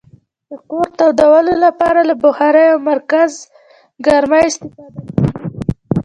[0.49, 5.59] د کور تودولو لپاره له بخارۍ او مرکزګرمي استفاده کیږي.